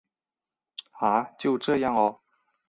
[0.93, 1.21] 啊！
[1.37, 2.21] 就这样喔